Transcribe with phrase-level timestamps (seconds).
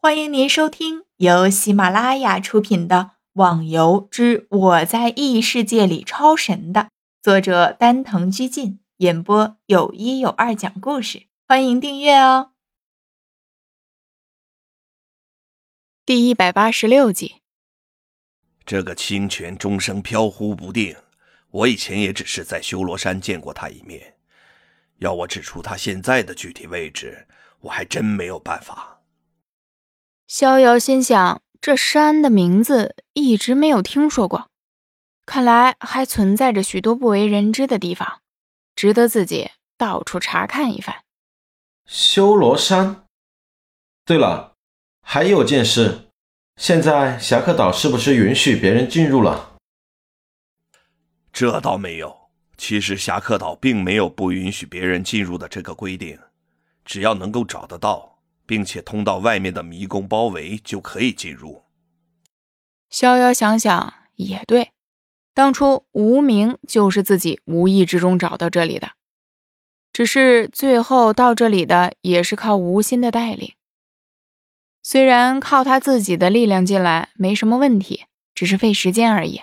[0.00, 2.96] 欢迎您收听由喜马拉雅出品的
[3.32, 6.90] 《网游之我在异世界里超神》的
[7.20, 11.26] 作者丹藤居进演播，有一有二讲故事。
[11.48, 12.52] 欢迎订阅哦。
[16.06, 17.42] 第一百八十六集，
[18.64, 20.94] 这个清泉终生飘忽不定，
[21.50, 24.14] 我以前也只是在修罗山见过他一面，
[24.98, 27.26] 要我指出他现在的具体位置，
[27.58, 28.97] 我还真没有办法。
[30.28, 34.50] 逍遥心想，这山的名字一直没有听说过，
[35.24, 38.20] 看来还存在着许多不为人知的地方，
[38.76, 41.02] 值得自己到处查看一番。
[41.86, 43.06] 修罗山。
[44.04, 44.52] 对了，
[45.00, 46.10] 还有件事，
[46.56, 49.56] 现在侠客岛是不是允许别人进入了？
[51.32, 56.18] 这倒没有，其实侠客岛并没有不允许别人进入的这个规定，
[56.84, 58.17] 只要能够找得到。
[58.48, 61.64] 并且通到外面的迷宫包围就可以进入。
[62.88, 64.72] 逍遥想想也对，
[65.34, 68.92] 当初无名就是自己无意之中找到这里的，
[69.92, 73.52] 只是最后到这里的也是靠无心的带领。
[74.82, 79.42] 虽然靠他自己的力量进来没什么问题，只是费时间而已。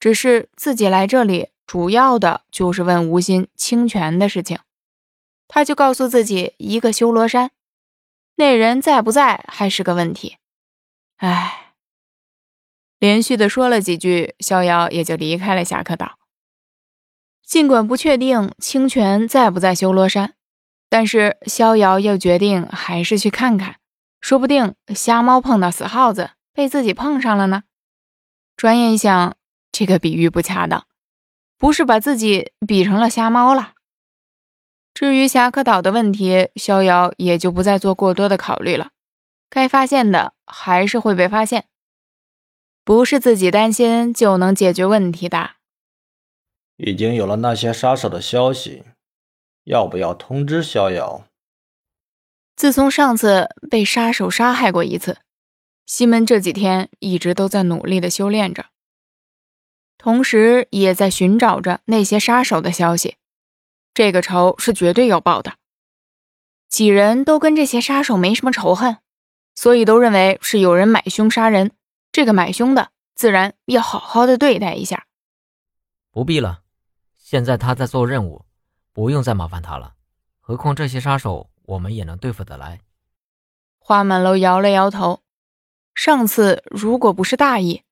[0.00, 4.58] 只是自己来这里主要的就是问无心清泉的事情，
[5.46, 7.50] 他就告诉自己一个修罗山。
[8.36, 10.36] 那人在不在还是个问题。
[11.16, 11.72] 唉，
[12.98, 16.18] 连续的说了几句，逍遥也就离开了侠客岛。
[17.42, 20.34] 尽管不确定清泉在不在修罗山，
[20.90, 23.76] 但是逍遥又决定还是去看看，
[24.20, 27.62] 说不定瞎猫碰到死耗子，被自己碰上了呢。
[28.56, 29.36] 转眼一想，
[29.70, 30.86] 这个比喻不恰当，
[31.56, 33.74] 不是把自己比成了瞎猫了。
[34.96, 38.92] 至于侠客岛的问题，逍遥也就不再做过多的考虑了。
[39.50, 41.66] 该发现的还是会被发现，
[42.82, 45.56] 不是自己担心就能解决问题的。
[46.78, 48.84] 已经有了那些杀手的消息，
[49.64, 51.26] 要不要通知逍遥？
[52.56, 55.18] 自从上次被杀手杀害过一次，
[55.84, 58.64] 西门这几天一直都在努力的修炼着，
[59.98, 63.16] 同时也在寻找着那些杀手的消息。
[63.96, 65.54] 这个仇是绝对要报的。
[66.68, 68.98] 几人都跟这些杀手没什么仇恨，
[69.54, 71.72] 所以都认为是有人买凶杀人。
[72.12, 75.06] 这个买凶的自然要好好的对待一下。
[76.10, 76.60] 不必了，
[77.16, 78.44] 现在他在做任务，
[78.92, 79.94] 不用再麻烦他了。
[80.40, 82.82] 何况这些杀手我们也能对付得来。
[83.78, 85.22] 花满楼摇了摇头，
[85.94, 87.82] 上次如果不是大意，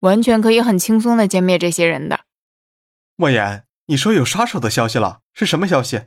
[0.00, 2.22] 完全可以很轻松的歼灭这些人的。
[3.14, 3.64] 莫言。
[3.86, 6.02] 你说有杀手的消息了，是什么消息？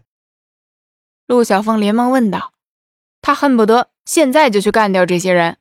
[1.28, 2.54] 陆小凤连忙问道。
[3.22, 5.58] 他恨不得现在就去干掉这些人。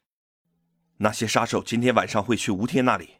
[0.98, 3.14] 那些杀手今天晚上会去吴天那里。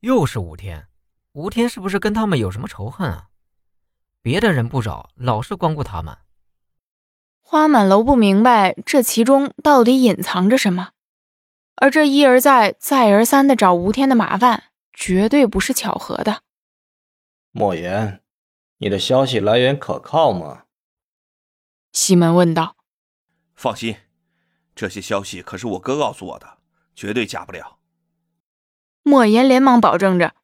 [0.00, 0.88] 又是吴天，
[1.32, 3.28] 吴天是不是跟他们有什么仇恨啊？
[4.22, 6.16] 别的人不找，老是光顾他们。
[7.42, 10.92] 花满楼不明白这其中到底隐藏着什么，
[11.76, 14.64] 而这一而再、再而三的找吴天的麻烦，
[14.94, 16.40] 绝对不是巧合的。
[17.52, 18.22] 莫言。
[18.78, 20.64] 你的消息来源可靠吗？
[21.92, 22.76] 西门问道。
[23.54, 23.96] 放心，
[24.74, 26.58] 这些消息可是我哥告诉我的，
[26.94, 27.78] 绝对假不了。
[29.04, 30.34] 莫言连忙保证着。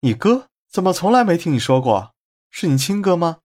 [0.00, 2.14] 你哥怎么从来没听你说过？
[2.48, 3.40] 是你亲哥吗？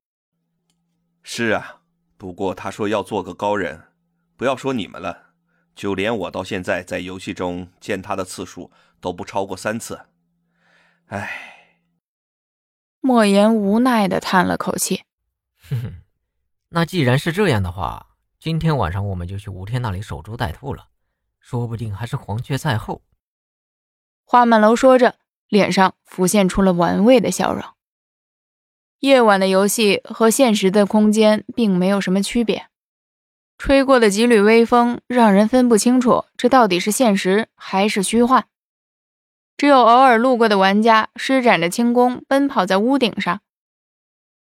[1.24, 1.82] 是啊，
[2.18, 3.88] 不过他说要做个高人，
[4.36, 5.32] 不要说你们了，
[5.76, 8.72] 就连我到现在在游戏中见他的次数
[9.02, 10.06] 都不超过三次。
[11.08, 11.56] 唉。
[13.08, 15.04] 莫言无奈的叹了口气，
[15.70, 15.94] 哼哼，
[16.68, 18.08] 那既然是这样的话，
[18.38, 20.88] 今天晚上我们就去吴天那里守株待兔了，
[21.40, 23.02] 说不定还是黄雀在后。
[24.26, 25.16] 花满楼说着，
[25.48, 27.64] 脸上浮现出了玩味的笑容。
[29.00, 32.68] 夜晚的游戏和现实的空间并没有什么区别，
[33.58, 38.50] 吹过的几缕微风让人分不清楚这到底是现实还是虚幻。
[39.58, 43.42] 只有偶尔路过的玩家施展着轻功，奔跑在屋顶上，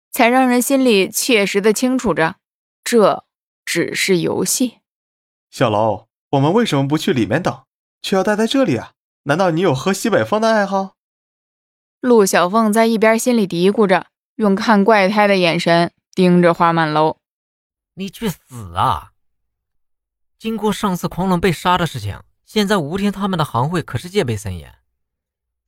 [0.09, 2.37] 才让人心里切实的清楚着，
[2.81, 3.25] 这
[3.65, 4.79] 只是游戏。
[5.49, 7.63] 小楼，我们为什么不去里面等，
[8.01, 8.93] 却要待在这里啊？
[9.23, 10.95] 难道你有喝西北风的爱好？
[11.99, 17.17] 陆小凤在一边心里嘀咕着，用看怪胎的眼神盯着花满楼。
[17.95, 19.11] 你去死啊！
[20.39, 24.80] 经过上次狂龙被杀的事情，现在吴天他们的行会可是戒备森严。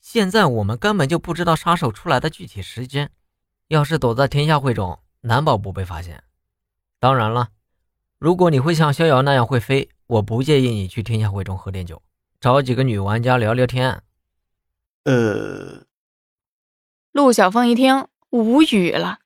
[0.04, 3.10] 现在我们根本就不知道杀手出来的具体时间，
[3.70, 6.26] 要是躲在天下会中，难保不被发现。
[7.00, 7.52] 当然了，
[8.20, 12.04] 如果你会像逍遥那样会飞，我不介意你去天下会中喝点酒，
[12.42, 14.04] 找几个女玩家聊聊天。
[15.06, 15.86] 呃，
[17.14, 19.20] 陆小凤一听无语了，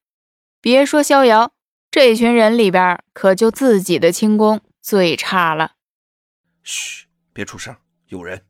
[0.62, 1.54] 别说逍遥，
[1.90, 5.72] 这群人里边可就自己的轻功最差了。
[6.62, 7.76] 嘘，别出声，
[8.10, 8.46] 有人。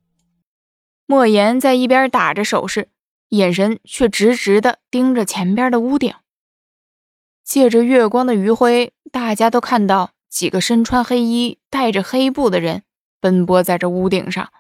[1.08, 2.92] 莫言在一边打着手势，
[3.30, 6.14] 眼神却直直的盯着前边的屋顶。
[7.44, 12.84] 借着月光的余晖，大家都看到几个身穿黑衣、带着黑布的人
[13.22, 14.52] 奔波在这屋顶上。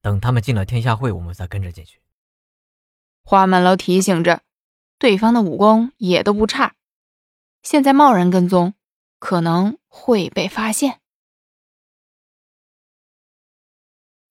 [0.00, 2.00] 等他们进了天下会，我们再跟着进去。
[3.24, 4.42] 花满楼提醒着，
[4.98, 6.76] 对方的武功也都不差，
[7.62, 8.74] 现在贸然跟踪，
[9.18, 11.00] 可能会被发现。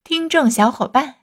[0.04, 1.23] 听众小伙伴，